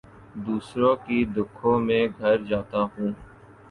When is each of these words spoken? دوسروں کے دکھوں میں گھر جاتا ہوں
دوسروں 0.45 0.95
کے 0.97 1.23
دکھوں 1.35 1.77
میں 1.79 2.03
گھر 2.19 2.37
جاتا 2.45 2.81
ہوں 2.91 3.11